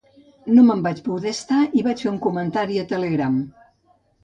No 0.53 0.63
me'n 0.69 0.79
vaig 0.87 1.01
poder 1.07 1.33
estar 1.37 1.59
i 1.81 1.85
vaig 1.89 2.03
fer 2.07 2.11
un 2.15 2.19
comentari 2.25 2.83
a 2.85 2.89
Telegram 2.95 3.39